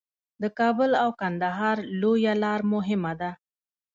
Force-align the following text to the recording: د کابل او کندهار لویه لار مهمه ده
د 0.41 0.43
کابل 0.59 0.91
او 1.03 1.09
کندهار 1.21 1.77
لویه 2.01 2.33
لار 2.43 2.61
مهمه 2.73 3.13
ده 3.21 3.31